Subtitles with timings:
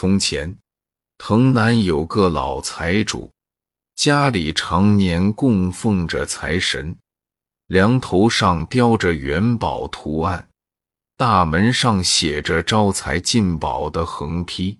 [0.00, 0.56] 从前，
[1.18, 3.32] 藤南有个老财主，
[3.96, 6.96] 家里常年供奉着财神，
[7.66, 10.50] 梁头上雕着元宝图案，
[11.16, 14.78] 大门上写着“招财进宝”的横批，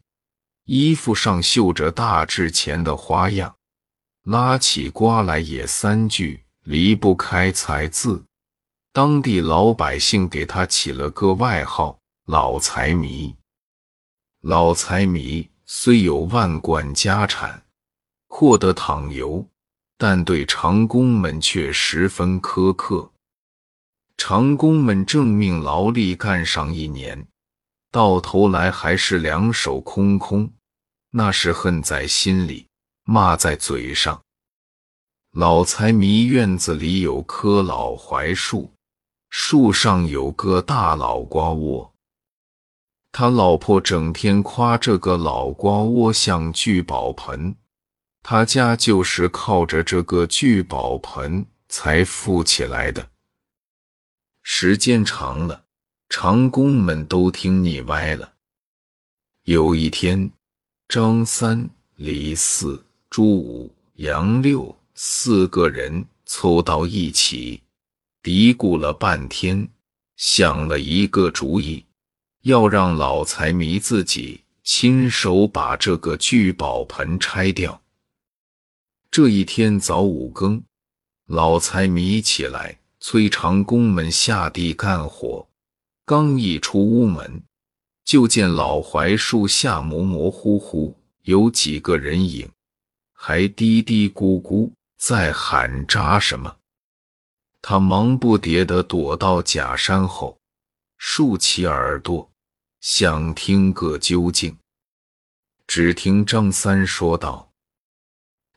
[0.66, 3.56] 衣服上绣着大制钱的花样，
[4.22, 8.24] 拉起瓜来也三句离不开“财”字。
[8.92, 13.34] 当地老百姓给他起了个外号“老财迷”。
[14.42, 17.60] 老财迷虽有万贯家产，
[18.28, 19.44] 获得躺游，
[19.96, 23.10] 但对长工们却十分苛刻。
[24.16, 27.26] 长工们正命劳力干上一年，
[27.90, 30.48] 到头来还是两手空空，
[31.10, 32.68] 那是恨在心里，
[33.02, 34.22] 骂在嘴上。
[35.32, 38.70] 老财迷院子里有棵老槐树，
[39.30, 41.92] 树上有个大老瓜窝。
[43.10, 47.56] 他老婆整天夸这个老瓜窝像聚宝盆，
[48.22, 53.10] 他家就是靠着这个聚宝盆才富起来的。
[54.42, 55.64] 时间长了，
[56.08, 58.34] 长工们都听腻歪了。
[59.44, 60.30] 有一天，
[60.88, 67.62] 张三、李四、朱五、杨六四个人凑到一起，
[68.22, 69.68] 嘀咕了半天，
[70.16, 71.84] 想了一个主意。
[72.48, 77.82] 要让老财迷自己亲手把这个聚宝盆拆掉。
[79.10, 80.62] 这一天早五更，
[81.26, 85.46] 老财迷起来催长工们下地干活。
[86.06, 87.42] 刚一出屋门，
[88.02, 92.48] 就见老槐树下模模糊糊有几个人影，
[93.12, 96.56] 还嘀嘀咕咕在喊扎什么。
[97.60, 100.38] 他忙不迭地躲到假山后。
[100.96, 102.28] 竖起耳朵，
[102.80, 104.56] 想听个究竟。
[105.66, 107.52] 只听张三说道：“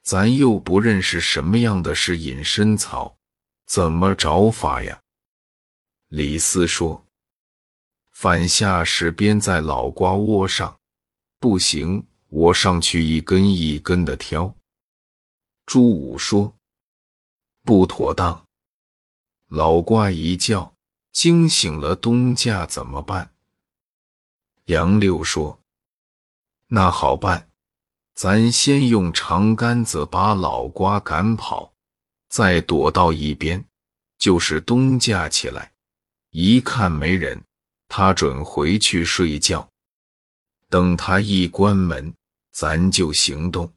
[0.03, 3.17] 咱又不认识什么样的是隐身草，
[3.65, 5.01] 怎么着法呀？”
[6.09, 7.05] 李四说
[8.11, 10.79] ：“反下是编在老瓜窝上，
[11.39, 14.55] 不行，我上去一根一根的挑。”
[15.65, 16.55] 朱五说
[17.63, 18.45] ：“不妥当。”
[19.47, 20.73] 老瓜一叫。
[21.11, 23.30] 惊醒了东家怎么办？
[24.71, 25.59] 杨六说
[26.67, 27.49] ：“那好办，
[28.13, 31.73] 咱先用长杆子把老瓜赶跑，
[32.29, 33.65] 再躲到一边。
[34.17, 35.73] 就是东架起来，
[36.29, 37.43] 一看没人，
[37.89, 39.67] 他准回去睡觉。
[40.69, 42.13] 等他一关门，
[42.53, 43.73] 咱就行动。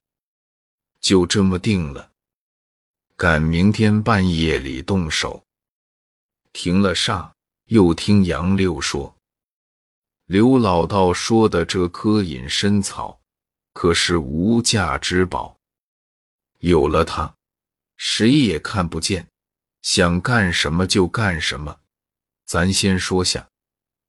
[1.01, 2.09] 就这么定了，
[3.17, 5.43] 赶明天半夜里动手。”
[6.53, 7.33] 停了煞，
[7.65, 9.13] 又听杨六说
[10.27, 13.21] ：“刘老道说的这棵隐身草，
[13.75, 15.55] 可是无价之宝。
[16.61, 17.35] 有了它，
[17.99, 19.27] 谁也看不见，
[19.83, 21.77] 想干什么就干什么。
[22.47, 23.47] 咱先说下，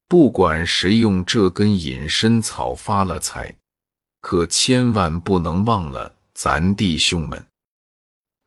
[0.07, 3.53] 不管谁用这根隐身草发了财，
[4.21, 7.45] 可千万不能忘了咱弟兄们。”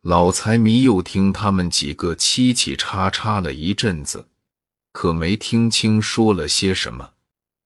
[0.00, 4.26] 老财迷又听他们几个嘁嘁喳喳了一阵子，
[4.92, 7.12] 可没听清说了些什么，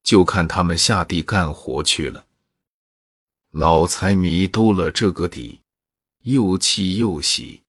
[0.03, 2.25] 就看他们下地干活去了。
[3.51, 5.61] 老财迷兜了这个底，
[6.23, 7.61] 又气又喜，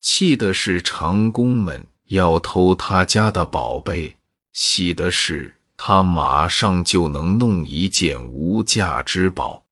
[0.00, 4.16] 气的是长工们要偷他家的宝贝，
[4.52, 9.62] 喜的是他马上就能弄一件无价之宝。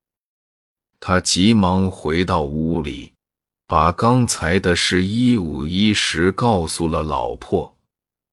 [1.00, 3.12] 他急忙回到屋里。
[3.64, 7.74] 把刚才的事一五一十告诉了老婆，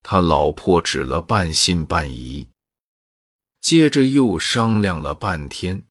[0.04, 2.46] 他老婆只了半信半疑。
[3.62, 5.84] 接着又商量了半天，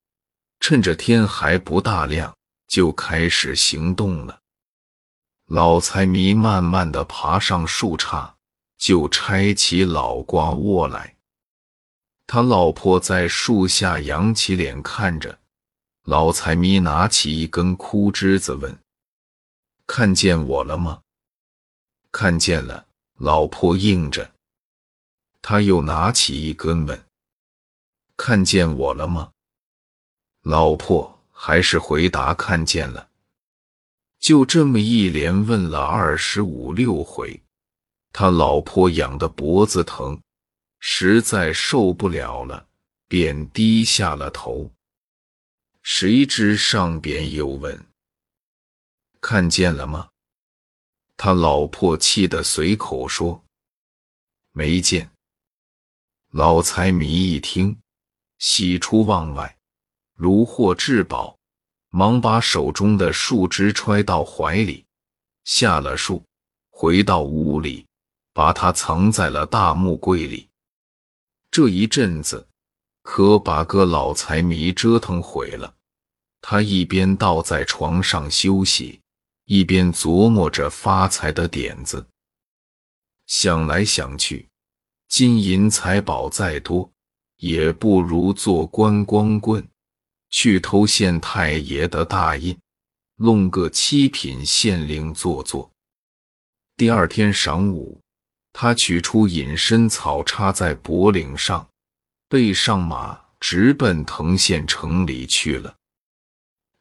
[0.61, 2.37] 趁着天还不大亮，
[2.67, 4.41] 就开始行动了。
[5.47, 8.35] 老财迷慢慢的爬上树杈，
[8.77, 11.17] 就拆起老瓜窝来。
[12.27, 15.39] 他老婆在树下扬起脸看着，
[16.05, 18.79] 老财迷拿起一根枯枝子问。
[19.87, 21.01] 看见我了吗？
[22.13, 24.31] 看见了，老婆应着。
[25.41, 27.03] 他又拿起一根问
[28.19, 29.33] ：“看见我了吗？”
[30.45, 33.09] 老婆还是回答：“看见了。”
[34.21, 37.41] 就这么一连问了二十五六回，
[38.13, 40.21] 他老婆痒得脖子疼，
[40.81, 42.67] 实在受不了了，
[43.07, 44.71] 便低下了头。
[45.83, 47.87] 谁知上边又问。
[49.21, 50.09] 看见了吗？
[51.17, 53.43] 他老婆气得随口说
[54.53, 55.09] ：“没见。”
[56.31, 57.79] 老财迷一听，
[58.39, 59.57] 喜出望外，
[60.15, 61.37] 如获至宝，
[61.91, 64.85] 忙把手中的树枝揣到怀里，
[65.45, 66.25] 下了树，
[66.71, 67.87] 回到屋里，
[68.33, 70.49] 把它藏在了大木柜里。
[71.51, 72.47] 这一阵子，
[73.03, 75.75] 可把个老财迷折腾毁了。
[76.41, 79.01] 他一边倒在床上休息，
[79.47, 82.07] 一边琢磨着发财的点子。
[83.27, 84.49] 想来想去，
[85.09, 86.89] 金银财宝再多，
[87.39, 89.67] 也不如做观光棍，
[90.31, 92.57] 去偷县太爷的大印，
[93.17, 95.71] 弄个七品县令做做。
[96.77, 98.01] 第二天晌午，
[98.53, 101.69] 他取出隐身草，插在脖领上，
[102.29, 105.75] 背上马，直奔藤县城里去了。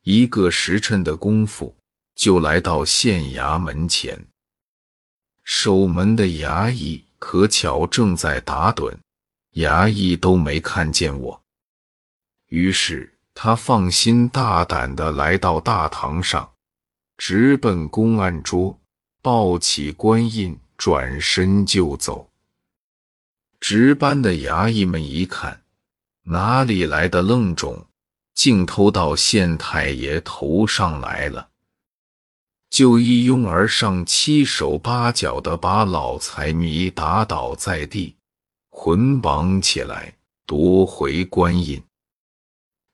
[0.03, 1.75] 一个时辰的功夫，
[2.15, 4.27] 就来到县衙门前。
[5.43, 8.97] 守门的衙役可巧正在打盹，
[9.57, 11.43] 衙役都没看见我。
[12.47, 16.51] 于是他放心大胆的来到大堂上，
[17.17, 18.79] 直奔公案桌，
[19.21, 22.29] 抱起官印，转身就走。
[23.59, 25.61] 值班的衙役们一看，
[26.23, 27.87] 哪里来的愣种？
[28.35, 31.49] 竟偷到县太爷头上来了，
[32.69, 38.16] 就一拥而上，七手八脚的把老财迷打倒在地，
[38.79, 40.13] 捆绑起来，
[40.45, 41.83] 夺回官印。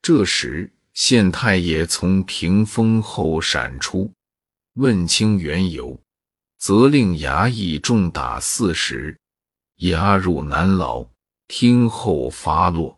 [0.01, 4.09] 这时，县太爷从屏风后闪出，
[4.75, 5.99] 问清缘由，
[6.57, 9.19] 责令衙役重打四十，
[9.79, 11.05] 押入南牢，
[11.49, 12.97] 听候发落。